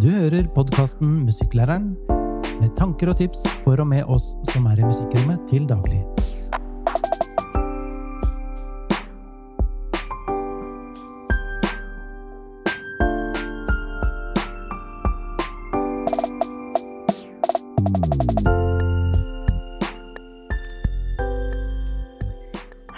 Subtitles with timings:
[0.00, 1.90] Du hører podkasten Musikklæreren,
[2.60, 5.98] med tanker og tips for og med oss som er i musikkrommet til daglig.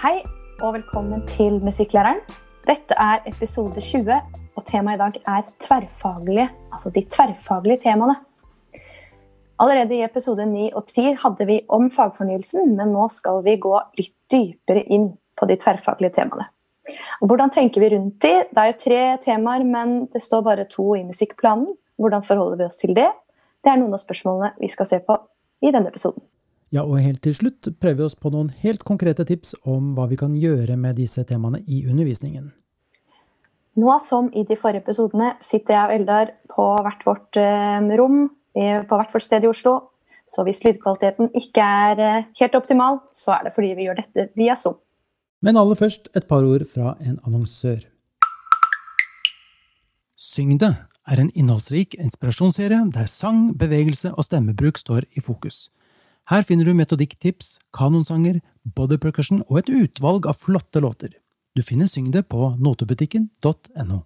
[0.04, 0.20] Hei
[0.60, 2.22] og velkommen til Musikklæreren.
[2.70, 4.41] Dette er episode 20, og
[4.72, 8.16] temaet i dag er tverrfaglige, altså de tverrfaglige temaene.
[9.62, 13.74] Allerede i episode 9 og 10 hadde vi om fagfornyelsen, men nå skal vi gå
[14.00, 16.48] litt dypere inn på de tverrfaglige temaene.
[17.22, 18.32] Hvordan tenker vi rundt de?
[18.50, 21.68] Det er jo tre temaer, men det står bare to i musikkplanen.
[22.00, 23.10] Hvordan forholder vi oss til det?
[23.62, 25.14] Det er noen av spørsmålene vi skal se på
[25.62, 26.24] i denne episoden.
[26.72, 30.08] Ja, og helt til slutt prøver vi oss på noen helt konkrete tips om hva
[30.10, 32.50] vi kan gjøre med disse temaene i undervisningen.
[33.80, 38.26] Nå som i de forrige episodene sitter jeg og Eldar på hvert vårt eh, rom
[38.52, 39.78] på hvert vårt sted i Oslo.
[40.28, 44.28] Så hvis lydkvaliteten ikke er eh, helt optimal, så er det fordi vi gjør dette
[44.38, 44.76] via Zoom.
[45.42, 47.80] Men aller først et par ord fra en annonsør.
[50.16, 50.74] Syng det
[51.10, 55.66] er en innholdsrik inspirasjonsserie der sang, bevegelse og stemmebruk står i fokus.
[56.30, 61.16] Her finner du metodikktips, kanonsanger, body percussion og et utvalg av flotte låter.
[61.52, 63.98] Du finner Syng det på notebutikken.no.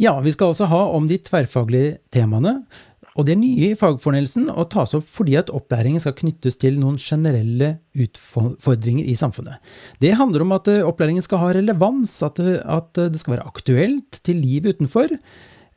[0.00, 2.62] Ja, vi skal altså ha om de tverrfaglige temaene,
[3.16, 6.76] og det er nye i fagfornyelsen og tas opp fordi at opplæringen skal knyttes til
[6.80, 9.56] noen generelle utfordringer i samfunnet.
[10.00, 14.40] Det handler om at opplæringen skal ha relevans, det, at det skal være aktuelt til
[14.40, 15.16] livet utenfor,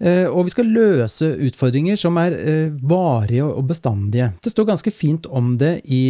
[0.04, 2.36] og vi skal løse utfordringer som er
[2.84, 4.34] varige og bestandige.
[4.44, 6.04] Det står ganske fint om det i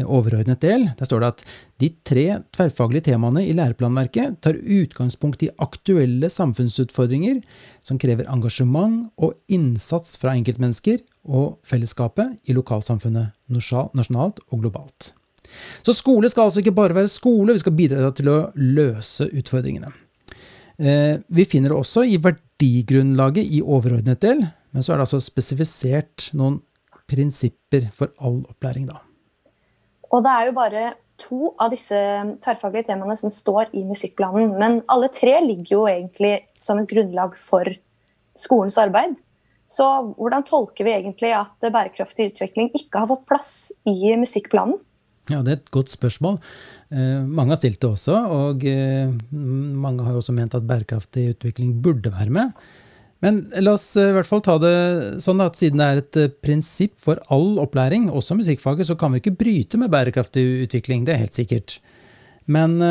[0.00, 0.86] overordnet del.
[0.98, 1.42] Der står det at
[1.82, 7.42] de tre tverrfaglige temaene i læreplanverket tar utgangspunkt i aktuelle samfunnsutfordringer
[7.84, 15.12] som krever engasjement og innsats fra enkeltmennesker og fellesskapet i lokalsamfunnet nasjonalt og globalt.
[15.84, 19.92] Så skole skal altså ikke bare være skole, vi skal bidra til å løse utfordringene.
[20.80, 24.40] Vi finner det også i verdigrunnlaget i overordnet del,
[24.72, 26.62] men så er det altså spesifisert noen
[27.10, 29.02] prinsipper for all opplæring, da.
[30.12, 30.84] Og det er jo bare
[31.22, 31.96] to av disse
[32.44, 34.54] tverrfaglige temaene som står i musikkplanen.
[34.60, 37.68] Men alle tre ligger jo egentlig som et grunnlag for
[38.38, 39.16] skolens arbeid.
[39.72, 39.86] Så
[40.18, 43.52] hvordan tolker vi egentlig at bærekraftig utvikling ikke har fått plass
[43.88, 44.76] i musikkplanen?
[45.30, 46.40] Ja, Det er et godt spørsmål.
[46.90, 51.76] Eh, mange har stilt det også, og eh, mange har også ment at bærekraftig utvikling
[51.80, 52.50] burde være med.
[53.22, 54.74] Men la oss i hvert fall ta det
[55.22, 59.22] sånn at siden det er et prinsipp for all opplæring, også musikkfaget, så kan vi
[59.22, 61.06] ikke bryte med bærekraftig utvikling.
[61.06, 61.76] Det er helt sikkert.
[62.50, 62.82] Men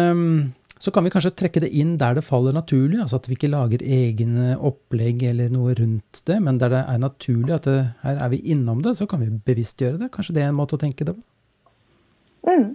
[0.81, 2.97] så kan vi kanskje trekke det inn der det faller naturlig.
[3.03, 7.03] Altså at vi ikke lager egne opplegg eller noe rundt det, men der det er
[7.03, 10.09] naturlig at det, her er vi innom det, så kan vi bevisstgjøre det.
[10.15, 11.27] Kanskje det er en måte å tenke det på?
[12.49, 12.71] Mm.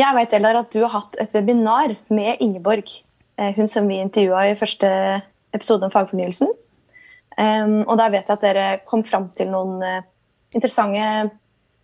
[0.00, 2.90] Jeg vet, Eldar, at du har hatt et webinar med Ingeborg.
[3.54, 4.88] Hun som vi intervjua i første
[5.56, 6.50] episode om fagfornyelsen.
[7.40, 10.02] Um, og der vet jeg at dere kom fram til noen uh,
[10.56, 11.30] interessante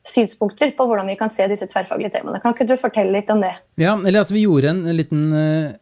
[0.07, 2.39] synspunkter på hvordan vi kan se disse tverrfaglige temaene.
[2.43, 3.55] Kan ikke du fortelle litt om det?
[3.81, 5.73] Ja, eller altså Vi gjorde en, en liten uh,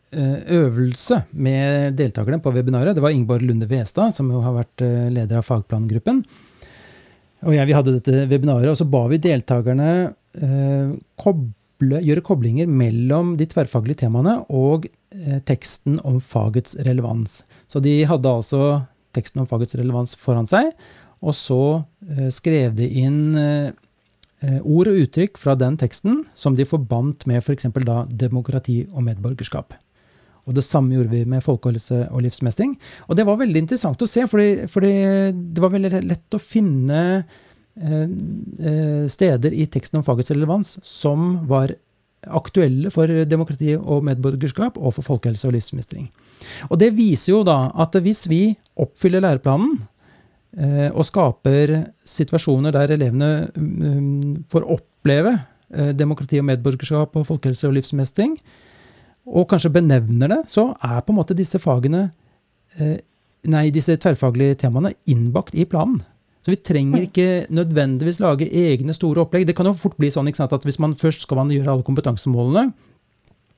[0.60, 2.96] øvelse med deltakerne på webinaret.
[2.96, 6.22] Det var Ingeborg Lunde Westad, som jo har vært leder av fagplangruppen.
[7.44, 9.90] Og jeg, Vi hadde dette webinaret, og så ba vi deltakerne
[11.20, 14.88] koble, gjøre koblinger mellom de tverrfaglige temaene og
[15.46, 17.42] teksten om fagets relevans.
[17.70, 18.82] Så de hadde altså
[19.14, 20.72] teksten om fagets relevans foran seg,
[21.24, 21.62] og så
[22.34, 23.20] skrev de inn
[24.60, 27.70] ord og uttrykk fra den teksten som de forbandt med f.eks.
[27.70, 29.72] For da demokrati og medborgerskap.
[30.44, 32.74] Og Det samme gjorde vi med folkehelse og livsmestring.
[33.08, 34.50] Og det var veldig interessant å se, fordi
[35.32, 37.24] det var veldig lett å finne
[39.10, 41.72] steder i teksten om fagets relevans som var
[42.26, 46.08] aktuelle for demokrati og medborgerskap og for folkehelse og livsmestring.
[46.70, 48.42] Og det viser jo da at hvis vi
[48.80, 49.78] oppfyller læreplanen
[50.94, 51.72] og skaper
[52.06, 53.30] situasjoner der elevene
[54.50, 55.32] får oppleve
[55.98, 58.36] demokrati og medborgerskap og folkehelse og livsmestring,
[59.24, 62.08] og kanskje benevner det, så er på en måte disse fagene
[63.44, 65.98] Nei, disse tverrfaglige temaene innbakt i planen.
[66.44, 69.46] Så vi trenger ikke nødvendigvis lage egne store opplegg.
[69.48, 72.66] Det kan jo fort bli sånn at hvis man først skal man gjøre alle kompetansemålene,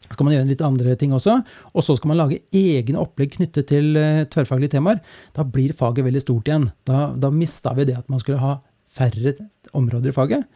[0.06, 1.40] skal man gjøre litt andre ting også,
[1.74, 3.98] og så skal man lage egne opplegg knyttet til
[4.30, 5.00] tverrfaglige temaer,
[5.34, 6.68] da blir faget veldig stort igjen.
[6.86, 9.34] Da, da mista vi det at man skulle ha færre
[9.74, 10.46] områder i faget.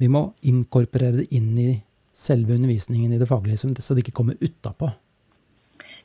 [0.00, 1.70] Vi må inkorporere det inn i
[2.12, 4.90] selve undervisningen i det faglige, så det ikke kommer utapå.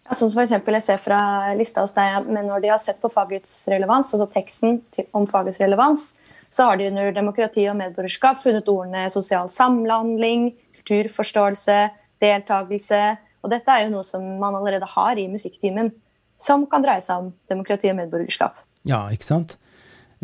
[0.05, 1.19] Ja, sånn som for jeg ser fra
[1.57, 4.81] lista hos deg, men Når de har sett på fagets relevans, altså teksten
[5.17, 6.13] om fagets relevans,
[6.49, 11.79] så har de under demokrati og medborgerskap funnet ordene sosial samhandling, kulturforståelse,
[12.21, 13.01] deltakelse.
[13.43, 15.89] Og dette er jo noe som man allerede har i musikktimen,
[16.37, 18.61] som kan dreie seg om demokrati og medborgerskap.
[18.85, 19.57] Ja, ikke sant?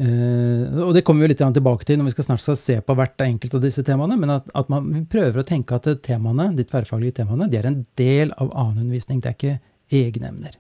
[0.02, 2.96] Uh, og det kommer vi litt tilbake til når vi skal snart skal se på
[2.96, 4.16] hvert enkelt av disse temaene.
[4.22, 7.82] Men at, at man prøver å tenke at temaene, de tverrfaglige temaene de er en
[8.00, 9.20] del av annen undervisning.
[9.22, 9.58] Det er ikke
[9.92, 10.58] egne emner.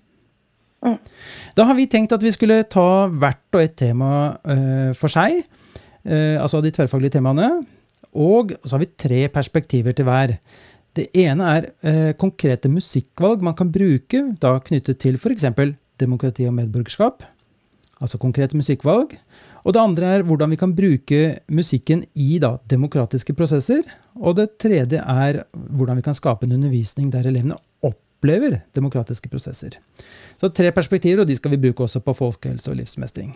[0.81, 0.97] Mm.
[1.57, 5.43] Da har vi tenkt at vi skulle ta hvert og et tema uh, for seg.
[6.07, 7.51] Uh, altså de tverrfaglige temaene.
[8.11, 10.35] Og så har vi tre perspektiver til hver.
[10.91, 15.45] Det ene er konkrete musikkvalg man kan bruke, da knyttet til f.eks.
[16.01, 17.23] demokrati og medborgerskap
[18.01, 19.15] altså konkrete musikkvalg.
[19.61, 21.19] Og det andre er hvordan vi kan bruke
[21.53, 23.85] musikken i da, demokratiske prosesser.
[24.17, 27.59] Og det tredje er hvordan vi kan skape en undervisning der elevene
[28.21, 29.79] opplever demokratiske prosesser.
[30.37, 33.33] Så tre perspektiver, og de skal vi bruke også på folkehelse og livsmestring.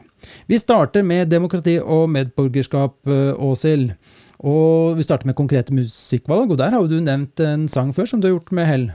[0.47, 3.95] Vi starter med demokrati og medborgerskap, eh, Åshild.
[4.39, 8.05] Og vi starter med konkrete musikkvalg, og der har jo du nevnt en sang før
[8.05, 8.91] som du har gjort med hell.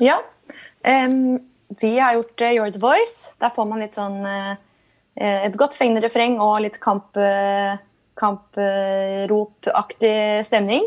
[0.00, 0.16] Ja.
[0.82, 1.38] Um,
[1.80, 3.36] vi har gjort uh, Your the Voice.
[3.40, 4.56] Der får man litt sånn uh
[5.18, 7.76] Eh, et godt fengende refreng og litt kamp, uh,
[8.18, 10.82] kampropaktig stemning.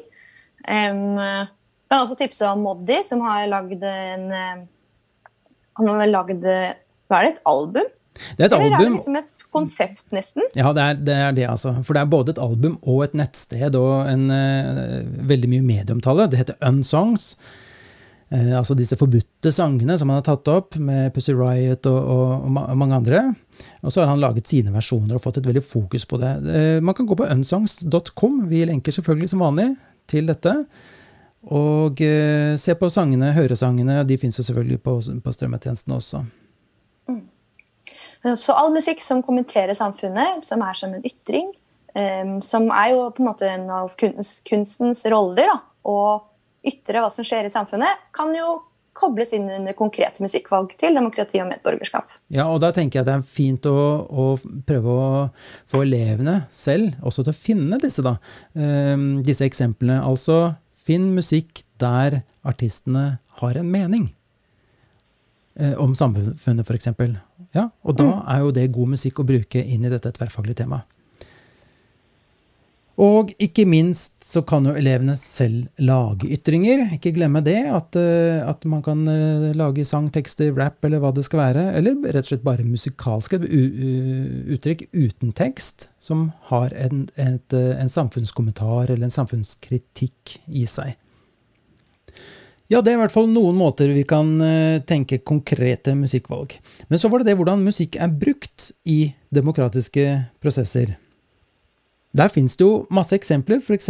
[0.64, 1.20] Um,
[1.92, 4.62] kan også tipse om Moddi, som har lagd en eh,
[5.80, 7.34] Han har vel lagd Hva er det?
[7.36, 7.90] Et album?
[8.38, 8.76] Det er et Eller album.
[8.76, 10.46] er det liksom et konsept, nesten?
[10.58, 11.74] Ja, det er, det er, det altså.
[11.86, 15.02] For det er både et album og et nettsted og en uh,
[15.32, 16.28] veldig mye medieomtale.
[16.32, 17.34] Det heter Unsongs.
[18.32, 22.48] Uh, altså disse forbudte sangene som han har tatt opp, med Pussy Riot og, og,
[22.52, 23.26] og mange andre.
[23.82, 26.36] Og så har han laget sine versjoner og fått et veldig fokus på det.
[26.46, 28.44] Uh, man kan gå på unsongs.com.
[28.52, 29.72] Vi lenker selvfølgelig som vanlig
[30.12, 30.60] til dette.
[31.50, 34.04] Og eh, se på sangene, høresangene.
[34.06, 36.22] De fins jo selvfølgelig på, på strømmetjenestene også.
[37.10, 37.24] Mm.
[38.38, 41.50] Så all musikk som kommenterer samfunnet, som er som en ytring,
[41.98, 45.58] um, som er jo på en måte en av kunstens, kunstens roller, da,
[45.90, 45.98] å
[46.62, 48.60] ytre hva som skjer i samfunnet, kan jo
[48.94, 52.12] kobles inn under konkrete musikkvalg til demokrati og medborgerskap.
[52.30, 54.26] Ja, og da tenker jeg det er fint å, å
[54.68, 55.12] prøve å
[55.72, 58.18] få elevene selv også til å finne disse, da.
[58.54, 60.02] Um, disse eksemplene.
[60.06, 64.10] Altså, finn musikk der artistene har en mening.
[65.56, 66.88] eh, om samfunnet, f.eks.
[67.54, 68.22] Ja, og da mm.
[68.34, 70.88] er jo det god musikk å bruke inn i dette tverrfaglige temaet.
[73.00, 76.84] Og ikke minst så kan jo elevene selv lage ytringer.
[76.98, 81.24] Ikke glemme det, at, eh, at man kan eh, lage sangtekster, rap eller hva det
[81.26, 81.64] skal være.
[81.80, 87.92] Eller rett og slett bare musikalske uttrykk uten tekst, som har en, et, eh, en
[87.92, 90.98] samfunnskommentar eller en samfunnskritikk i seg.
[92.72, 94.30] Ja, det er i hvert fall noen måter vi kan
[94.88, 96.54] tenke konkrete musikkvalg.
[96.88, 100.06] Men så var det det hvordan musikk er brukt i demokratiske
[100.40, 100.96] prosesser.
[102.18, 103.90] Der fins det jo masse eksempler, f.eks.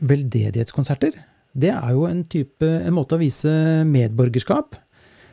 [0.00, 1.16] veldedighetskonserter.
[1.56, 3.50] Det er jo en, type, en måte å vise
[3.88, 4.76] medborgerskap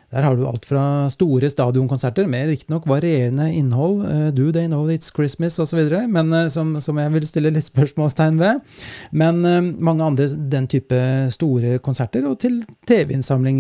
[0.08, 0.82] der har du alt fra
[1.12, 6.78] store stadionkonserter med riktignok varierende innhold, uh, Do They Know It's Christmas osv., uh, som,
[6.80, 8.62] som, jeg vil stille litt spørsmålstegn ved.
[9.12, 11.00] Men uh, mange andre den type
[11.36, 13.60] store konserter, og til TV-innsamling.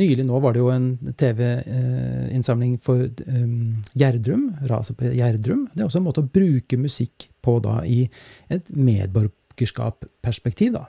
[0.00, 0.88] Nylig nå var det jo en
[1.20, 5.66] TV-innsamling for um, Gjerdrum, raset på Gjerdrum.
[5.74, 8.04] Det er også en måte å bruke musikk på da i
[8.52, 10.86] et medborgerskapsperspektiv, da.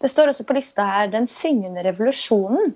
[0.00, 2.72] Det står også på lista her 'Den syngende revolusjonen'.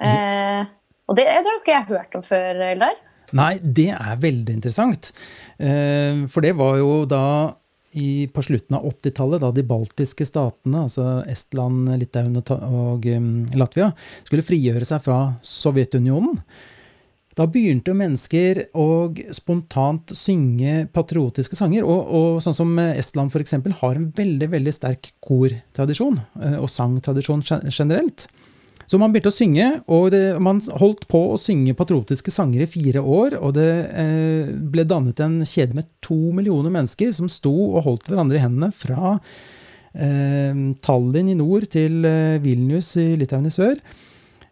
[0.00, 0.64] Eh,
[1.08, 2.96] og det jeg tror ikke jeg har hørt om før, Eldar.
[3.36, 5.12] Nei, det er veldig interessant.
[5.58, 7.52] Eh, for det var jo da
[7.98, 13.90] i, på slutten av 80-tallet, da de baltiske statene, altså Estland, Litauen og um, Latvia,
[14.24, 16.38] skulle frigjøre seg fra Sovjetunionen.
[17.38, 21.86] Da begynte mennesker å spontant synge patriotiske sanger.
[21.86, 23.56] Og, og sånn som Estland f.eks.
[23.80, 28.26] har en veldig veldig sterk kortradisjon, eh, og sangtradisjon generelt.
[28.90, 32.70] Så man begynte å synge, og det, man holdt på å synge patriotiske sanger i
[32.70, 33.36] fire år.
[33.38, 38.10] Og det eh, ble dannet en kjede med to millioner mennesker som sto og holdt
[38.10, 39.14] hverandre i hendene fra
[39.94, 43.78] eh, Tallinn i nord til eh, Vilnius i Litauen i sør.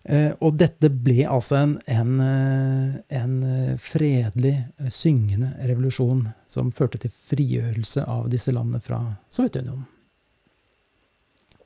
[0.09, 4.55] Eh, og dette ble altså en, en, eh, en eh, fredelig,
[4.95, 9.85] syngende revolusjon som førte til frigjørelse av disse landene fra Sovjetunionen.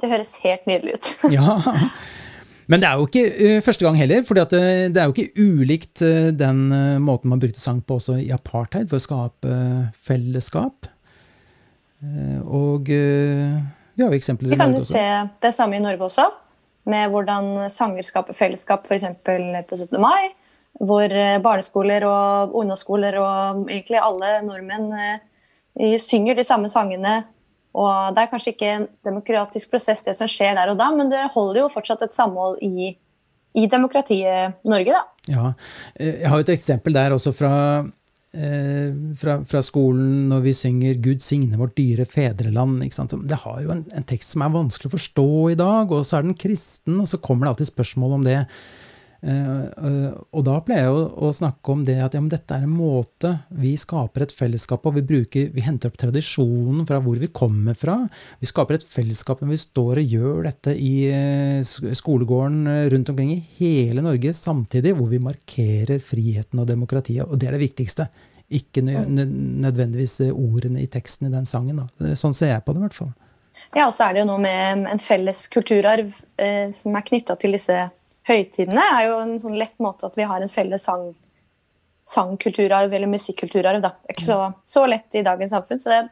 [0.02, 1.12] Det høres helt nydelig ut.
[1.36, 1.60] ja,
[2.66, 4.58] Men det er jo ikke første gang heller, for det,
[4.90, 6.02] det, er jo ikke ulikt
[6.34, 6.64] den
[7.04, 9.58] måten man brukte sang på også i apartheid, for å skape
[9.94, 10.88] fellesskap.
[12.46, 15.04] og vi har jo eksempler Vi kan jo se
[15.42, 16.26] det samme i Norge også.
[16.88, 19.06] Med hvordan sanger skaper fellesskap, f.eks.
[19.22, 20.00] på 17.
[20.02, 20.32] mai.
[20.82, 27.20] Hvor eh, barneskoler og ungdomsskoler og egentlig alle nordmenn eh, synger de samme sangene.
[27.76, 31.12] Og det er kanskje ikke en demokratisk prosess, det som skjer der og da, men
[31.12, 32.90] det holder jo fortsatt et samhold i,
[33.56, 35.04] i demokratiet Norge, da.
[35.30, 35.52] Ja,
[36.00, 38.01] jeg har et eksempel der også fra Eh,
[38.32, 42.80] fra, fra, skolen når vi synger 'Gud signe vårt dyre fedreland'.
[43.28, 46.16] Det har jo en, en, tekst som er vanskelig å forstå i dag, og så
[46.18, 48.38] er den kristen, og så kommer det alltid spørsmål om det.
[49.22, 53.30] Uh, og da pleier jeg å, snakke om det at ja, dette er en måte
[53.54, 54.92] vi skaper et fellesskap på.
[54.96, 58.00] Vi, bruker, vi henter opp tradisjonen fra hvor vi kommer fra.
[58.42, 63.32] Vi skaper et fellesskap når vi står og gjør dette i uh, skolegården rundt omkring
[63.36, 67.28] i hele Norge samtidig, hvor vi markerer friheten og demokratiet.
[67.28, 68.10] Og det er det viktigste.
[68.52, 71.78] Ikke nødvendigvis ordene i teksten i den sangen.
[71.78, 72.14] Da.
[72.18, 73.14] Sånn ser jeg på det, i hvert fall.
[73.72, 77.38] Ja, og så er det jo noe med en felles kulturarv eh, som er knytta
[77.40, 77.78] til disse
[78.28, 81.10] høytidene er jo en sånn lett måte at vi har en felles sang,
[82.06, 83.82] sangkulturarv eller musikkulturarv.
[83.82, 86.08] Det er ikke så, så, lett i dagens samfunn, så det er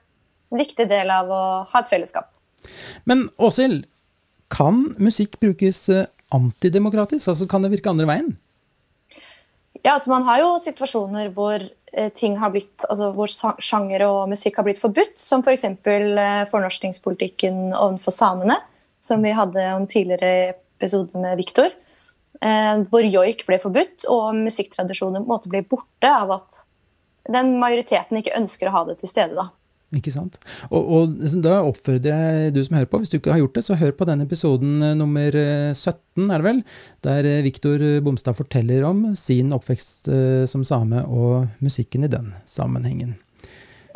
[0.50, 2.30] en viktig del av å ha et fellesskap.
[3.08, 3.86] Men Åshild,
[4.50, 7.28] kan musikk brukes eh, antidemokratisk?
[7.30, 8.32] Altså Kan det virke andre veien?
[9.80, 14.32] Ja, altså Man har jo situasjoner hvor eh, ting har blitt, altså hvor sjanger og
[14.32, 15.68] musikk har blitt forbudt, som f.eks.
[15.86, 18.58] For eh, fornorskningspolitikken overfor samene,
[19.00, 21.70] som vi hadde om tidligere episode med Viktor.
[22.40, 26.64] Eh, hvor joik ble forbudt, og musikktradisjoner på en ble borte av at
[27.30, 29.36] den majoriteten ikke ønsker å ha det til stede.
[29.36, 29.50] da.
[29.92, 30.38] Ikke sant.
[30.70, 33.64] Og, og, Da oppfordrer jeg du som hører på, hvis du ikke har gjort det,
[33.66, 36.62] så hør på den episoden eh, nummer 17, eh, er det vel,
[37.04, 40.08] der Viktor Bomstad forteller om sin oppvekst
[40.48, 43.18] som same og musikken i den sammenhengen.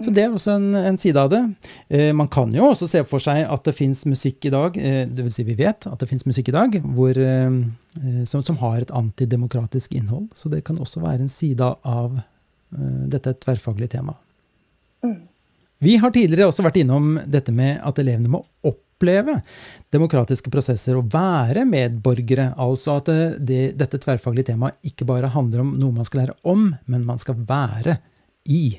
[0.03, 1.41] Så det er også en, en side av det.
[1.89, 5.05] Eh, man kan jo også se for seg at det fins musikk i dag, eh,
[5.07, 5.37] dvs.
[5.39, 7.59] Si vi vet at det fins musikk i dag hvor, eh,
[8.01, 10.31] eh, som, som, har et antidemokratisk innhold.
[10.35, 14.21] Så det kan også være en side av eh, dette tverrfaglige temaet.
[15.05, 15.21] Mm.
[15.85, 19.37] Vi har tidligere også vært innom dette med at elevene må oppleve
[19.93, 22.53] demokratiske prosesser og være medborgere.
[22.63, 26.39] Altså at det, det, dette tverrfaglige temaet ikke bare handler om noe man skal lære
[26.51, 27.99] om, men man skal være
[28.49, 28.79] i.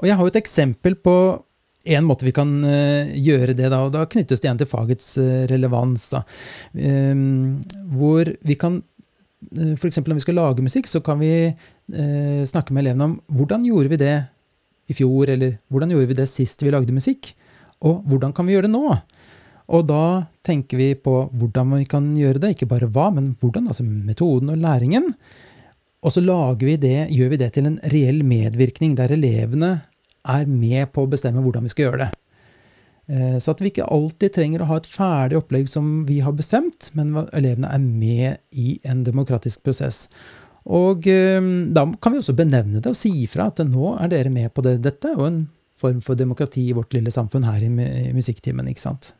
[0.00, 1.14] Og jeg har jo et eksempel på
[1.88, 5.14] en måte vi kan uh, gjøre det, da, og da knyttes det igjen til fagets
[5.20, 6.10] uh, relevans.
[6.12, 6.24] Da.
[6.76, 7.60] Um,
[7.96, 10.02] hvor vi kan uh, F.eks.
[10.04, 11.52] når vi skal lage musikk, så kan vi
[12.46, 14.16] snakke med elevene om hvordan gjorde vi det
[14.86, 17.32] i fjor, eller hvordan gjorde vi det sist vi lagde musikk,
[17.82, 18.92] og hvordan kan vi gjøre det nå?
[19.74, 20.04] Og da
[20.46, 24.52] tenker vi på hvordan vi kan gjøre det, ikke bare hva, men hvordan, altså metoden
[24.54, 25.08] og læringen.
[26.06, 26.22] Og så
[26.62, 29.80] vi det, gjør vi det til en reell medvirkning, der elevene
[30.32, 32.10] er med på å bestemme hvordan vi skal gjøre det.
[33.10, 36.36] Eh, så at vi ikke alltid trenger å ha et ferdig opplegg som vi har
[36.36, 40.04] bestemt, men elevene er med i en demokratisk prosess.
[40.70, 41.40] Og eh,
[41.74, 44.64] da kan vi også benevne det og si ifra at nå er dere med på
[44.66, 45.40] det, dette, og en
[45.80, 48.68] form for demokrati i vårt lille samfunn her i musikktimen.
[48.68, 49.14] ikke sant?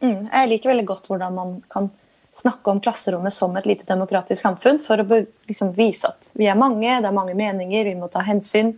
[0.00, 1.88] Mm, jeg liker veldig godt hvordan man kan
[2.36, 6.58] snakke om klasserommet som et lite demokratisk samfunn, for å liksom vise at vi er
[6.58, 8.74] mange, det er mange meninger, vi må ta hensyn.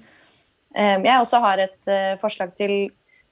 [0.79, 2.73] Jeg også har et eh, forslag til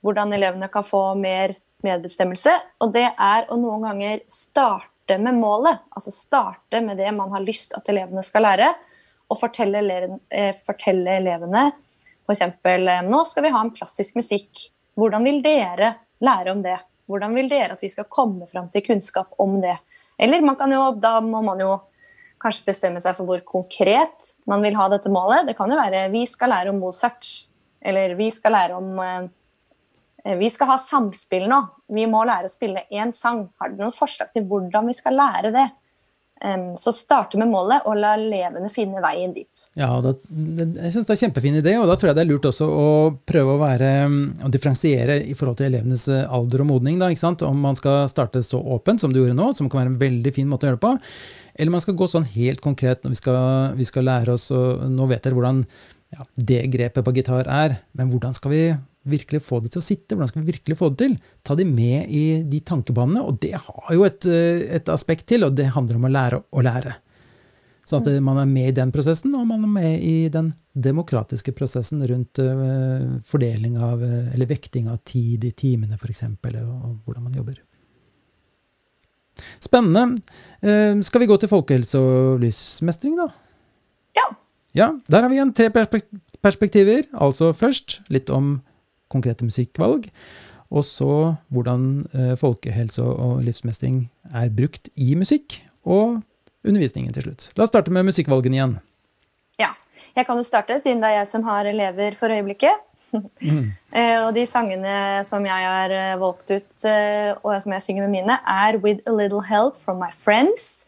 [0.03, 1.55] hvordan elevene kan få mer
[1.87, 2.53] medbestemmelse.
[2.83, 5.85] Og det er å noen ganger starte med målet.
[5.95, 8.73] Altså starte med det man har lyst at elevene skal lære.
[9.31, 9.83] Og fortelle,
[10.31, 11.69] eh, fortelle elevene
[12.27, 12.43] f.eks.:
[13.07, 14.67] Nå skal vi ha en klassisk musikk.
[14.99, 16.79] Hvordan vil dere lære om det?
[17.07, 19.77] Hvordan vil dere at vi skal komme fram til kunnskap om det?
[20.19, 21.77] Eller man kan jo, da må man jo
[22.43, 25.49] kanskje bestemme seg for hvor konkret man vil ha dette målet.
[25.49, 27.29] Det kan jo være vi skal lære om Mozart,
[27.81, 29.33] eller vi skal lære om eh,
[30.41, 31.61] Vi skal ha samspill nå.
[31.95, 33.45] Vi må lære å spille én sang.
[33.61, 35.69] Har du noen forslag til hvordan vi skal lære det?
[36.77, 39.63] Så starte med målet og la elevene finne veien dit.
[39.79, 42.29] Ja, da, jeg synes det er en kjempefin idé, og da tror jeg det er
[42.29, 42.91] lurt også å
[43.25, 43.93] prøve å, være,
[44.45, 47.01] å differensiere i forhold til elevenes eh, alder og modning.
[47.01, 47.09] Da,
[47.49, 50.35] Om man skal starte så åpent som du gjorde nå, som kan være en veldig
[50.37, 50.93] fin måte å gjøre det på,
[51.57, 53.39] eller man skal gå sånn helt konkret når vi skal,
[53.79, 55.63] vi skal lære oss og Nå vet dere hvordan
[56.15, 58.61] ja, det grepet på gitar er, men hvordan skal vi
[59.07, 60.15] virkelig få det til å sitte?
[60.15, 61.17] Hvordan skal vi virkelig få det til?
[61.47, 65.57] Ta de med i de tankebanene, og det har jo et, et aspekt til, og
[65.59, 66.95] det handler om å lære å lære.
[67.87, 71.55] Sånn at man er med i den prosessen, og man er med i den demokratiske
[71.55, 77.39] prosessen rundt uh, fordeling av, eller vekting av tid i timene, f.eks., og hvordan man
[77.39, 77.61] jobber.
[79.63, 80.17] Spennende.
[80.65, 83.29] Uh, skal vi gå til folkehelse og livsmestring, da?
[84.17, 84.27] Ja.
[84.77, 85.71] Ja, Der har vi igjen tre
[86.43, 87.07] perspektiver.
[87.13, 88.59] Altså først litt om
[89.13, 90.11] konkrete musikkvalg.
[90.71, 96.19] Og så hvordan uh, folkehelse og livsmestring er brukt i musikk, og
[96.67, 97.51] undervisningen til slutt.
[97.55, 98.77] La oss starte med musikkvalgene igjen.
[99.61, 99.71] Ja.
[100.17, 102.83] Jeg kan jo starte, siden det er jeg som har elever for øyeblikket.
[103.41, 103.71] Mm.
[104.27, 106.87] og de sangene som jeg har valgt ut,
[107.43, 110.87] og som jeg synger med mine, er 'With a Little Help from My Friends'.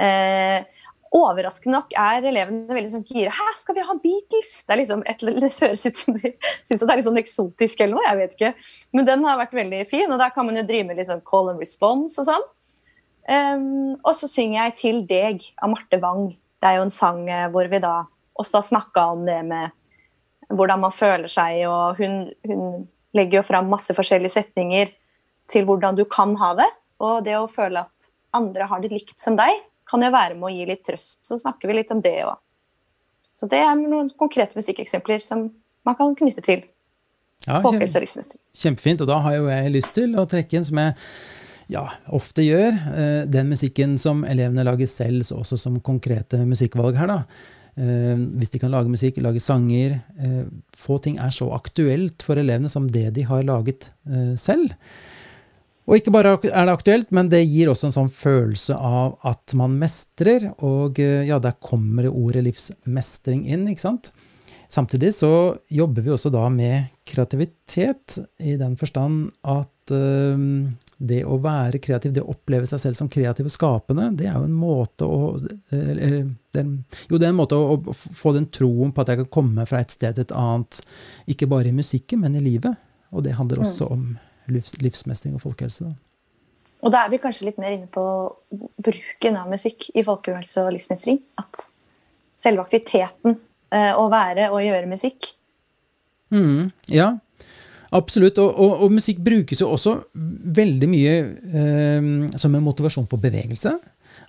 [0.00, 0.64] Eh,
[1.10, 3.32] Overraskende nok er elevene veldig sånn gira.
[3.34, 6.30] 'Hæ, skal vi ha Beatles?' Det, er liksom et, det høres ut som de
[6.66, 8.06] syns det er litt sånn eksotisk eller noe.
[8.06, 8.52] jeg vet ikke.
[8.94, 11.50] Men den har vært veldig fin, og der kan man jo drive med liksom call
[11.50, 12.46] and response og sånn.
[13.30, 16.30] Um, og så synger jeg 'Til deg' av Marte Wang.
[16.62, 18.04] Det er jo en sang eh, hvor vi da
[18.38, 19.74] også har snakka om det med
[20.50, 22.84] hvordan man føler seg, og hun, hun
[23.16, 24.92] legger jo fram masse forskjellige setninger
[25.50, 26.68] til hvordan du kan ha det.
[27.02, 30.46] Og det å føle at andre har det likt som deg, kan jo være med
[30.46, 31.22] å gi litt trøst.
[31.26, 32.38] Så snakker vi litt om det òg.
[33.34, 35.48] Så det er noen konkrete musikkeksempler som
[35.86, 36.62] man kan knytte til
[37.46, 38.42] ja, folkehelse og livsmestring.
[38.62, 39.02] Kjempefint.
[39.02, 40.96] Og da har jo jeg lyst til å trekke inn, som jeg
[41.70, 46.98] ja, ofte gjør, eh, den musikken som elevene lager selv, så også som konkrete musikkvalg
[46.98, 47.22] her, da.
[47.80, 50.42] Eh, hvis de kan lage musikk, lage sanger eh,
[50.76, 53.88] Få ting er så aktuelt for elevene som det de har laget
[54.40, 54.74] selv.
[55.90, 59.54] Og ikke bare er det aktuelt, men det gir også en sånn følelse av at
[59.58, 60.52] man mestrer.
[60.62, 64.12] Og eh, ja, der kommer ordet livsmestring inn, ikke sant.
[64.70, 65.32] Samtidig så
[65.66, 70.38] jobber vi også da med kreativitet, i den forstand at uh,
[71.00, 74.34] det å være kreativ, det å oppleve seg selv som kreativ og skapende, det er
[74.36, 76.18] jo en måte å uh,
[76.52, 76.74] den,
[77.08, 79.64] Jo, det er en måte å, å, få den troen på at jeg kan komme
[79.68, 80.82] fra et sted til et annet,
[81.32, 82.76] ikke bare i musikken, men i livet.
[83.14, 83.96] Og det handler også mm.
[83.96, 85.88] om livs, livsmestring og folkehelse.
[85.88, 85.96] Da.
[86.84, 88.04] Og da er vi kanskje litt mer inne på
[88.80, 91.20] bruken av musikk i folkehelse og livsmestring.
[91.40, 91.64] At
[92.40, 95.32] selve aktiviteten eh, å være og gjøre musikk.
[96.32, 97.12] Mm, ja,
[97.96, 98.38] absolutt.
[98.42, 99.96] Og, og, og, musikk brukes jo også
[100.60, 101.14] veldig mye
[101.62, 103.74] eh, som en motivasjon for bevegelse.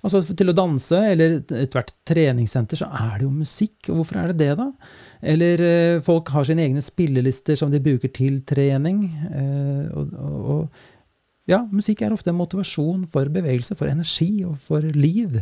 [0.01, 3.77] Altså Til å danse eller ethvert treningssenter så er det jo musikk.
[3.92, 4.70] Og hvorfor er det det, da?
[5.33, 9.03] Eller eh, folk har sine egne spillelister som de bruker til trening.
[9.29, 10.88] Eh, og, og,
[11.50, 15.38] ja, musikk er ofte en motivasjon for bevegelse, for energi og for liv.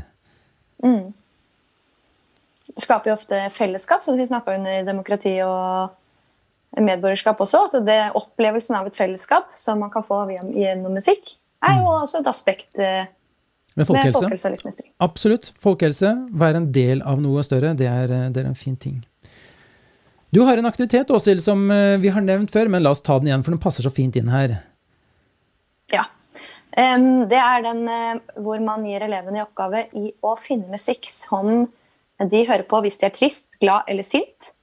[0.84, 1.12] Mm.
[2.70, 5.96] Det skaper jo ofte fellesskap, som vi snakka under demokrati og
[6.77, 7.63] medborgerskap også.
[7.65, 12.01] Altså det Opplevelsen av et fellesskap som man kan få gjennom musikk, er jo mm.
[12.05, 13.10] også et aspekt eh,
[13.75, 14.19] med folkehelse.
[14.19, 14.89] Med folkehelse og livsmestring.
[15.03, 15.51] Absolutt.
[15.60, 18.99] Folkehelse, være en del av noe større, det er, det er en fin ting.
[20.36, 23.17] Du har en aktivitet, Åshild, som eh, vi har nevnt før, men la oss ta
[23.19, 24.60] den igjen, for den passer så fint inn her.
[25.93, 26.05] Ja.
[26.69, 27.82] Det er den
[28.39, 31.65] hvor man gir elevene i oppgave i å finne musikk som
[32.29, 34.53] de hører på hvis de er trist, glad eller sint.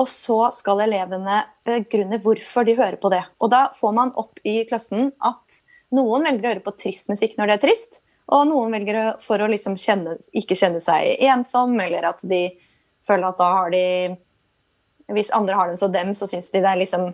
[0.00, 3.22] Og så skal elevene begrunne hvorfor de hører på det.
[3.38, 5.60] Og da får man opp i klassen at
[5.94, 8.00] noen velger å høre på trist musikk når det er trist,
[8.34, 12.46] og noen velger for å liksom kjenne, ikke kjenne seg ensom, eller at de
[13.04, 13.86] føler at da har de
[15.12, 17.10] Hvis andre har dem som dem, så syns de det er liksom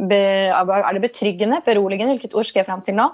[0.00, 3.10] Er det betryggende, beroligende, hvilket ord skal jeg fram til nå?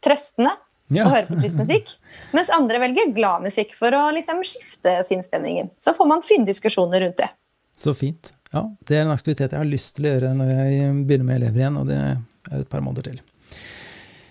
[0.00, 0.54] Trøstende
[0.94, 1.04] ja.
[1.04, 1.90] å høre på trist musikk.
[2.36, 5.72] Mens andre velger glad musikk for å liksom skifte sinnsstemningen.
[5.76, 7.28] Så får man finne diskusjoner rundt det.
[7.80, 8.34] Så fint.
[8.52, 11.38] Ja, det er en aktivitet jeg har lyst til å gjøre når jeg begynner med
[11.38, 13.20] elever igjen, og det er et par måneder til.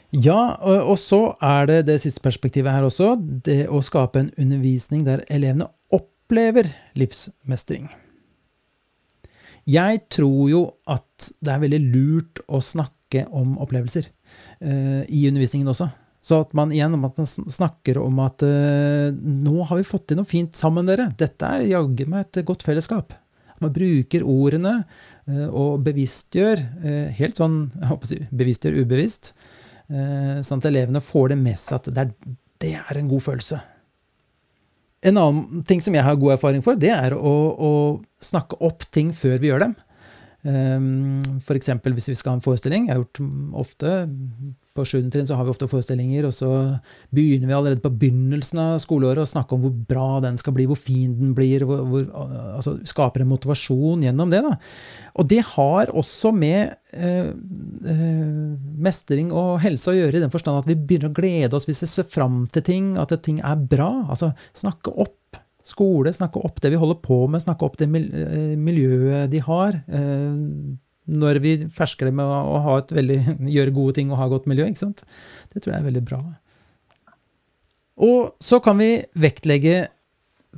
[0.10, 5.04] Ja, og så er det det siste perspektivet her også, det å skape en undervisning
[5.06, 7.88] der elevene opplever livsmestring.
[9.70, 15.70] Jeg tror jo at det er veldig lurt å snakke om opplevelser uh, i undervisningen
[15.70, 15.92] også.
[16.26, 20.20] Så at man igjen at man snakker om at uh, nå har vi fått til
[20.20, 21.12] noe fint sammen, dere.
[21.22, 23.14] Dette er jaggu meg et godt fellesskap.
[23.60, 26.62] Man bruker ordene uh, og bevisstgjør,
[27.20, 29.34] helt sånn jeg bevisstgjør ubevisst,
[29.90, 32.10] Eh, sånn at elevene får det med seg at det er,
[32.62, 33.60] det er, en god følelse.
[35.10, 37.72] En annen ting som jeg har god erfaring for, det er å, å
[38.22, 39.74] snakke opp ting før vi gjør dem.
[40.46, 40.90] Eh,
[41.40, 41.74] F.eks.
[41.82, 42.90] hvis vi skal ha en forestilling.
[42.90, 43.24] Jeg har gjort
[43.66, 43.96] ofte
[44.80, 45.10] på 7.
[45.14, 46.50] trinn så har vi ofte forestillinger, og så
[47.16, 50.66] begynner vi allerede på begynnelsen av skoleåret å snakke om hvor bra den skal bli,
[50.70, 52.08] hvor fin den blir, hvor, hvor,
[52.56, 54.42] altså skaper en motivasjon gjennom det.
[54.48, 54.56] Da.
[55.20, 58.26] Og det har også med eh, eh,
[58.80, 61.84] mestring og helse å gjøre, i den forstand at vi begynner å glede oss hvis
[61.86, 63.92] vi ser fram til ting, at ting er bra.
[64.08, 65.40] Altså snakke opp
[65.70, 69.82] skole, snakke opp det vi holder på med, snakke opp det eh, miljøet de har.
[69.88, 70.78] Eh,
[71.10, 73.20] når vi fersker det med å, veldig,
[73.56, 74.68] gjøre gode ting og ha godt miljø.
[74.70, 75.04] ikke sant?
[75.50, 76.22] Det tror jeg er veldig bra.
[78.06, 79.90] Og så kan vi vektlegge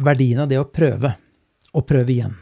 [0.02, 1.16] verdien av det å prøve,
[1.72, 2.36] og prøve igjen.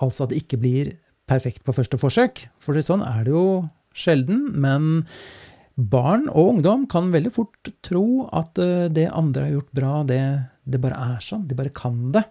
[0.00, 0.94] Altså at det ikke blir
[1.30, 2.46] perfekt på første forsøk.
[2.60, 3.44] For sånn er det jo
[3.96, 4.48] sjelden.
[4.60, 5.04] Men
[5.76, 10.22] barn og ungdom kan veldig fort tro at eh, det andre har gjort bra, det,
[10.64, 11.46] det bare er sånn.
[11.48, 12.24] De bare kan det.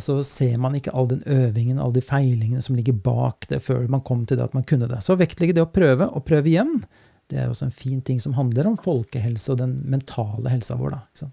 [0.00, 3.86] Så ser man ikke all den øvingen, alle de feilingene som ligger bak det, før
[3.88, 5.00] man kom til det at man kunne det.
[5.04, 6.82] Så vektlegge det å prøve, og prøve igjen,
[7.30, 10.98] det er også en fin ting som handler om folkehelse og den mentale helsa vår.
[10.98, 11.30] Da?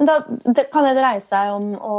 [0.00, 1.98] Men da kan det dreie seg om å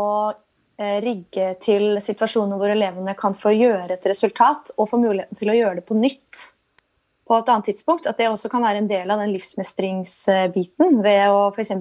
[0.81, 5.53] eh, rigge til situasjoner hvor elevene kan få gjøre et resultat og få muligheten til
[5.53, 6.43] å gjøre det på nytt
[7.25, 8.09] på et annet tidspunkt.
[8.09, 11.75] At det også kan være en del av den livsmestringsbiten ved å f.eks.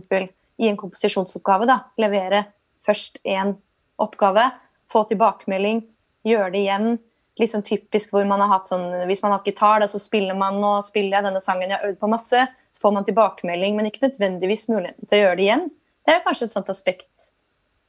[0.61, 2.45] i en komposisjonsoppgave da, levere
[2.85, 3.57] først én
[4.03, 4.51] oppgave,
[4.91, 5.83] få tilbakemelding,
[6.27, 6.97] gjøre det igjen.
[7.41, 9.99] Litt sånn typisk hvor man har hatt sånn Hvis man har hatt gitar, da, så
[9.99, 12.45] spiller man og spiller jeg denne sangen jeg har øvd på masse.
[12.71, 15.67] Så får man tilbakemelding, men ikke nødvendigvis muligheten til å gjøre det igjen.
[16.05, 17.11] Det er kanskje et sånt aspekt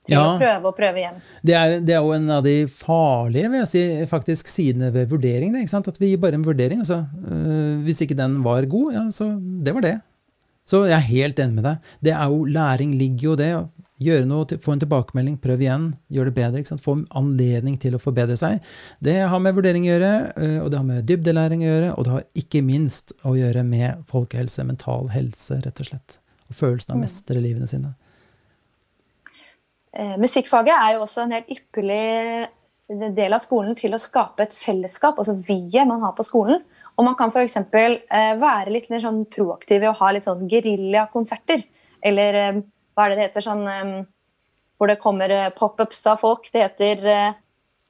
[0.06, 1.22] til ja, å prøve og prøve igjen.
[1.46, 5.10] Det er, det er, jo en av de farlige vil jeg si, faktisk sidene ved
[5.14, 5.54] vurdering.
[5.56, 6.84] Det, At vi gir bare en vurdering.
[6.86, 7.04] Altså,
[7.86, 9.96] hvis ikke den var god, ja, så det var det.
[10.66, 11.90] Så jeg er helt enig med deg.
[12.06, 13.52] Det er jo, Læring ligger jo det.
[14.04, 16.80] Gjøre noe, Få en tilbakemelding, prøv igjen, gjør det bedre.
[16.84, 18.64] Få anledning til å forbedre seg.
[19.00, 22.04] Det har med vurdering å gjøre, øh, og det har med dybdelæring å gjøre, og
[22.04, 26.20] det har ikke minst å gjøre med folkehelse, mental helse, rett og slett.
[26.50, 27.06] Og følelsen av å mm.
[27.08, 27.94] mestre livene sine.
[29.96, 32.52] Eh, musikkfaget er jo også en helt ypperlig
[33.16, 36.62] del av skolen til å skape et fellesskap, altså vi-et man har på skolen.
[36.96, 37.58] Og man kan f.eks.
[37.60, 41.66] Eh, være litt mer sånn proaktiv i å ha litt sånn geriljakonserter.
[42.06, 42.62] Eller eh,
[42.96, 43.96] hva er det det heter sånn um,
[44.80, 46.48] Hvor det kommer eh, pop-ups av folk.
[46.52, 47.42] Det heter uh,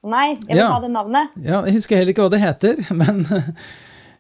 [0.06, 0.70] Nei, jeg vil ja.
[0.70, 1.34] ha det navnet.
[1.42, 3.24] Ja, jeg husker heller ikke hva det heter, men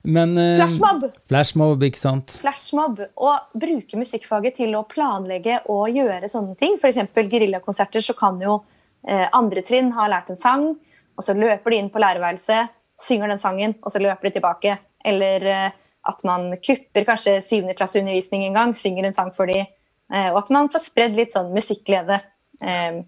[0.05, 1.05] men, uh, flashmob!
[1.25, 2.35] Flashmob, ikke sant?
[2.41, 6.75] Flashmob, Og bruke musikkfaget til å planlegge og gjøre sånne ting.
[6.77, 7.01] F.eks.
[7.15, 10.67] geriljakonserter, så kan jo uh, andre trinn ha lært en sang,
[11.15, 14.77] og så løper de inn på lærerværelset, synger den sangen, og så løper de tilbake.
[15.05, 19.63] Eller uh, at man kupper kanskje syvendeklasseundervisning en gang, synger en sang for de,
[20.11, 22.19] og at man får spredd litt sånn musikklede
[22.61, 23.01] eh,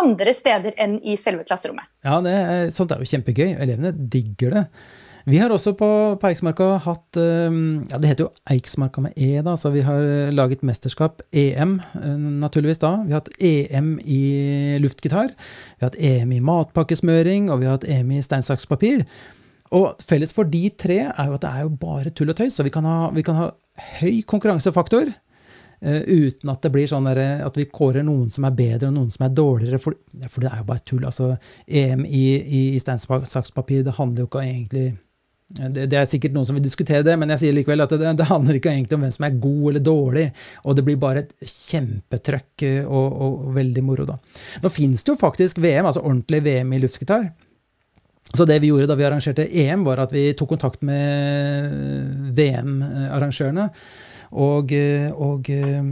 [0.00, 1.88] andre steder enn i selve klasserommet.
[2.06, 3.54] Ja, er, sånt er jo kjempegøy.
[3.60, 4.66] Elevene digger det.
[5.28, 9.36] Vi har også på, på Eiksmarka hatt ehm, ja, Det heter jo Eiksmarka med E,
[9.44, 12.96] da, så vi har eh, laget mesterskap, EM, eh, naturligvis da.
[13.04, 14.22] Vi har hatt EM i
[14.82, 15.30] luftgitar.
[15.30, 19.04] Vi har hatt EM i matpakkesmøring, og vi har hatt EM i stein, saks, papir.
[19.72, 22.58] Og felles for de tre er jo at det er jo bare tull og tøys,
[22.58, 23.52] så vi kan ha, vi kan ha
[24.00, 25.12] høy konkurransefaktor.
[25.82, 28.98] Uh, uten at det blir sånn der, at vi kårer noen som er bedre og
[28.98, 29.80] noen som er dårligere.
[29.82, 29.96] For,
[30.28, 31.06] for det er jo bare tull.
[31.08, 31.32] altså
[31.66, 34.86] EM i, i, i steinsakspapir, det handler jo ikke egentlig
[35.52, 38.12] det, det, er sikkert noen som vil diskutere det, men jeg sier likevel at det,
[38.18, 40.26] det, handler ikke egentlig om hvem som er god eller dårlig.
[40.64, 44.16] Og det blir bare et kjempetrøkk eh, og, og, og veldig moro, da.
[44.62, 47.26] Nå fins det jo faktisk VM, altså ordentlig VM i luftgitar.
[48.32, 53.68] Så det vi gjorde da vi arrangerte EM, var at vi tok kontakt med VM-arrangørene
[54.32, 55.82] og, eh, og, eh,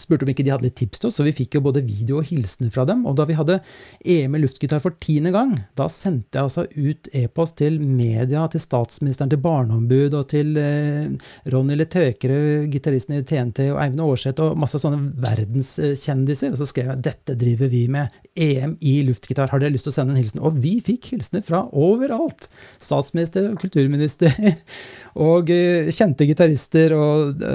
[0.00, 2.18] spurte om ikke de hadde litt tips til oss, så vi fikk jo både video
[2.18, 3.04] og hilsener fra dem.
[3.06, 3.60] Og da vi hadde
[4.04, 8.62] EM i luftgitar for tiende gang, da sendte jeg altså ut e-post til media, til
[8.62, 11.06] statsministeren, til Barneombud og til eh,
[11.54, 16.50] Ronny Letøkere, gitaristen i TNT, og Eivind Aarseth og masse sånne verdenskjendiser.
[16.50, 18.20] Og så skrev jeg dette driver vi med.
[18.34, 19.46] EM i luftgitar.
[19.52, 20.42] Har dere lyst til å sende en hilsen?
[20.42, 22.48] Og vi fikk hilsener fra overalt!
[22.82, 24.34] Statsminister, kulturminister
[25.28, 25.46] og
[25.94, 27.03] kjente gitarister og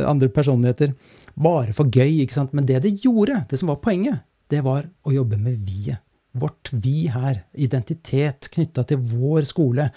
[0.10, 0.94] andre personligheter.
[1.40, 2.56] Bare for gøy, ikke sant?
[2.58, 6.02] Men det det gjorde, det som var poenget, det var å jobbe med vi-et.
[6.40, 7.40] Vårt vi her.
[7.58, 9.88] Identitet knytta til vår skole.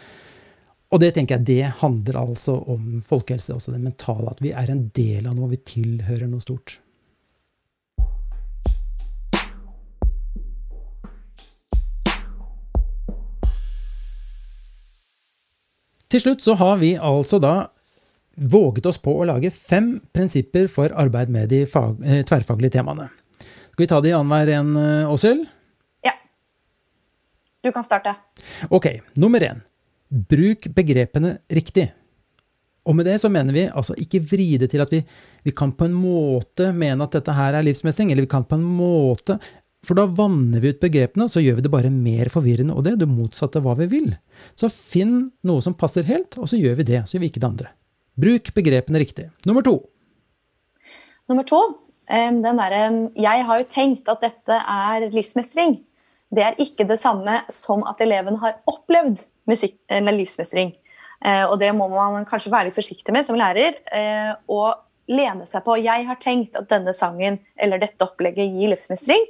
[0.92, 4.32] Og det tenker jeg, det handler altså om folkehelse, også det mentale.
[4.32, 6.78] At vi er en del av noe, vi tilhører noe stort.
[16.12, 17.54] Til slutt så har vi altså da
[18.36, 23.10] våget oss på å lage fem prinsipper for arbeid med de fag, eh, tverrfaglige temaene.
[23.72, 25.46] Skal vi ta de annenhver en, eh, Åshild?
[26.04, 26.12] Ja.
[27.62, 28.16] Du kan starte.
[28.70, 29.00] Ok.
[29.16, 29.62] Nummer én.
[30.10, 31.92] Bruk begrepene riktig.
[32.84, 35.04] Og med det så mener vi altså ikke vri det til at vi,
[35.44, 38.58] vi kan på en måte mene at dette her er livsmestring, eller vi kan på
[38.58, 39.38] en måte
[39.82, 42.84] For da vanner vi ut begrepene, og så gjør vi det bare mer forvirrende, og
[42.84, 44.12] det er det motsatte av hva vi vil.
[44.54, 47.00] Så finn noe som passer helt, og så gjør vi det.
[47.02, 47.72] Så gjør vi ikke det andre.
[48.18, 49.30] Bruk begrepene riktig.
[49.48, 49.78] Nummer to.
[51.30, 51.62] Nummer to.
[52.12, 52.74] Der,
[53.16, 55.78] jeg har jo tenkt at dette er livsmestring.
[56.32, 60.74] Det er ikke det samme som at eleven har opplevd musikk, livsmestring.
[61.24, 63.78] Eh, og det må man kanskje være litt forsiktig med som lærer.
[63.94, 65.78] Eh, og lene seg på.
[65.82, 69.26] Jeg har tenkt at denne sangen eller dette opplegget gir livsmestring.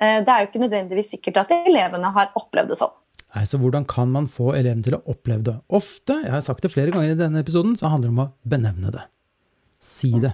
[0.00, 2.94] Eh, det er jo ikke nødvendigvis sikkert at elevene har opplevd det sånn.
[3.30, 5.56] Nei, så hvordan kan man få eleven til å oppleve det?
[5.70, 8.30] Ofte, jeg har sagt det flere ganger i denne episoden, så handler det om å
[8.50, 9.04] benevne det.
[9.80, 10.32] Si det.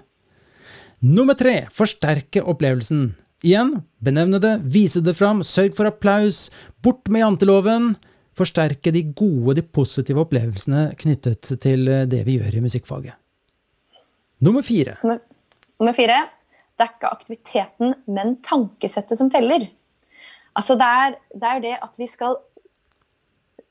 [1.05, 3.11] Nummer tre forsterke opplevelsen.
[3.45, 6.47] Igjen, benevne det, vise det fram, sørg for applaus,
[6.83, 7.93] bort med janteloven.
[8.37, 13.21] Forsterke de gode, de positive opplevelsene knyttet til det vi gjør i musikkfaget.
[14.45, 14.97] Nummer fire.
[15.05, 15.21] Nummer,
[15.81, 16.25] nummer fire
[16.77, 19.65] det er ikke aktiviteten, men tankesettet som teller.
[20.57, 22.37] Altså det er, det er det at vi skal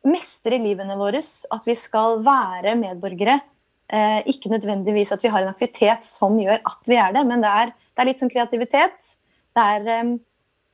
[0.09, 3.39] mestre livene våre, at vi skal være medborgere.
[3.85, 7.43] Eh, ikke nødvendigvis at vi har en aktivitet som gjør at vi er det, men
[7.43, 9.11] det er, det er litt sånn kreativitet.
[9.53, 10.15] Det er, eh,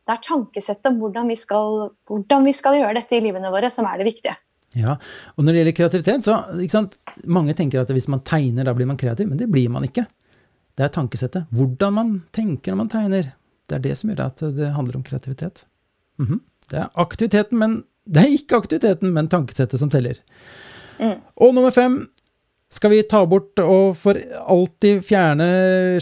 [0.08, 3.72] det er tankesettet om hvordan vi, skal, hvordan vi, skal, gjøre dette i livene våre,
[3.74, 4.38] som er det viktige.
[4.80, 4.96] Ja,
[5.36, 6.86] og Når det gjelder kreativitet, så
[7.28, 10.06] Mange tenker at hvis man tegner, da blir man kreativ, men det blir man ikke.
[10.80, 11.50] Det er tankesettet.
[11.52, 13.34] Hvordan man tenker når man tegner.
[13.68, 15.66] Det er det som gjør at det handler om kreativitet.
[16.20, 16.40] Mm -hmm.
[16.70, 20.18] Det er aktiviteten, men det er ikke aktiviteten, men tankesettet som teller.
[21.02, 21.20] Mm.
[21.42, 22.02] Og nummer fem
[22.72, 25.48] skal vi ta bort og for alltid fjerne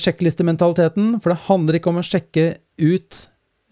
[0.02, 1.16] sjekklistementaliteten.
[1.20, 2.46] For det handler ikke om å sjekke
[2.80, 3.22] ut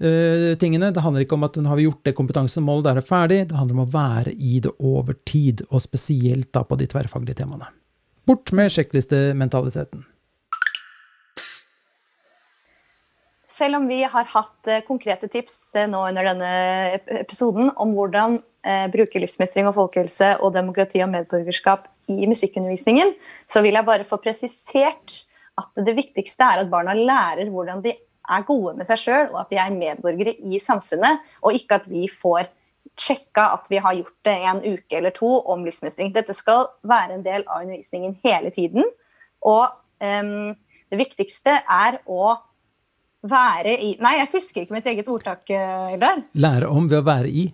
[0.01, 0.91] uh, tingene.
[0.93, 3.41] Det handler ikke om at har vi gjort det kompetansemålet, da er det ferdig.
[3.51, 7.43] Det handler om å være i det over tid, og spesielt da på de tverrfaglige
[7.43, 7.69] temaene.
[8.27, 10.03] Bort med sjekklistementaliteten.
[13.57, 16.49] Selv om vi har hatt eh, konkrete tips eh, nå under denne
[17.23, 23.15] episoden om hvordan eh, bruke livsmestring og folkehelse og demokrati og medborgerskap i musikkundervisningen,
[23.49, 25.23] så vil jeg bare få presisert
[25.57, 27.95] at det viktigste er at barna lærer hvordan de
[28.27, 31.89] er gode med seg sjøl, og at de er medborgere i samfunnet, og ikke at
[31.89, 32.51] vi får
[32.97, 36.11] sjekka at vi har gjort det en uke eller to om livsmestring.
[36.13, 38.85] Dette skal være en del av undervisningen hele tiden.
[39.45, 39.69] Og
[40.01, 40.53] um,
[40.91, 42.35] det viktigste er å
[43.29, 46.23] være i Nei, jeg husker ikke mitt eget ordtak, eh, Eldar.
[46.33, 47.47] Lære om ved å være i?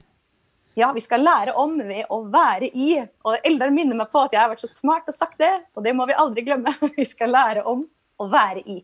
[0.79, 2.95] Ja, vi skal lære om ved å være i.
[3.25, 5.86] Og Eldar minner meg på at jeg har vært så smart og sagt det, og
[5.86, 6.73] det må vi aldri glemme.
[6.97, 7.86] Vi skal lære om
[8.17, 8.79] å være i.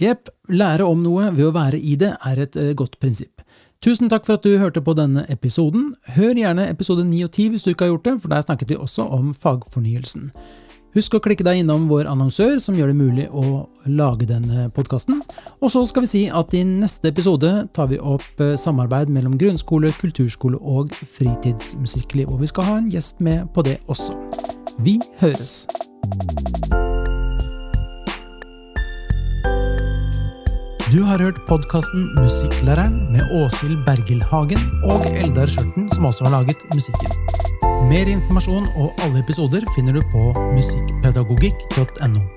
[0.00, 0.28] Jepp.
[0.48, 3.42] Lære om noe ved å være i det er et eh, godt prinsipp.
[3.84, 5.90] Tusen takk for at du hørte på denne episoden.
[6.16, 8.72] Hør gjerne episode 9 og 10 hvis du ikke har gjort det, for der snakket
[8.72, 10.30] vi også om fagfornyelsen.
[10.96, 13.66] Husk å klikke deg innom vår annonsør, som gjør det mulig å
[13.98, 15.18] lage denne podkasten.
[15.60, 19.34] Og så skal vi si at i neste episode tar vi opp eh, samarbeid mellom
[19.36, 22.32] grunnskole, kulturskole og fritidsmusikkliv.
[22.32, 24.16] Og vi skal ha en gjest med på det også.
[24.80, 25.66] Vi høres!
[30.88, 36.38] Du har hørt podkasten Musikklæreren med Åshild Bergil Hagen og Eldar Skjørten, som også har
[36.38, 37.12] laget musikken.
[37.86, 42.35] Mer informasjon og alle episoder finner du på musikkpedagogikk.no.